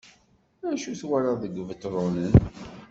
Acu 0.71 0.91
twalaḍ 0.99 1.35
deg 1.39 1.55
Ibetṛunen? 1.61 2.33